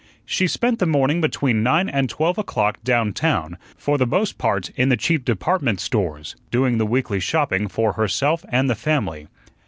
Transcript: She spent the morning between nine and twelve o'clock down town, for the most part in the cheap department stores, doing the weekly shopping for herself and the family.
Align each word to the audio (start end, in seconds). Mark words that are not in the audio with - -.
She 0.25 0.47
spent 0.47 0.79
the 0.79 0.87
morning 0.87 1.21
between 1.21 1.61
nine 1.61 1.87
and 1.87 2.09
twelve 2.09 2.39
o'clock 2.39 2.83
down 2.83 3.13
town, 3.13 3.59
for 3.77 3.99
the 3.99 4.07
most 4.07 4.39
part 4.39 4.69
in 4.75 4.89
the 4.89 4.97
cheap 4.97 5.23
department 5.23 5.79
stores, 5.79 6.35
doing 6.49 6.79
the 6.79 6.87
weekly 6.87 7.19
shopping 7.19 7.67
for 7.67 7.93
herself 7.93 8.43
and 8.49 8.67
the 8.67 8.73
family. 8.73 9.27